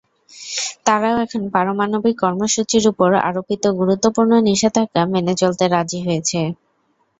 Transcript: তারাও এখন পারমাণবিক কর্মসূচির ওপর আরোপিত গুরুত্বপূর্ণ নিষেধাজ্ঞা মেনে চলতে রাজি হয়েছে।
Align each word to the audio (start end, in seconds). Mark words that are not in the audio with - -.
তারাও 0.85 1.17
এখন 1.25 1.41
পারমাণবিক 1.53 2.15
কর্মসূচির 2.23 2.83
ওপর 2.91 3.09
আরোপিত 3.27 3.63
গুরুত্বপূর্ণ 3.79 4.31
নিষেধাজ্ঞা 4.47 5.03
মেনে 5.13 5.33
চলতে 5.41 5.65
রাজি 5.67 5.99
হয়েছে। 6.05 6.39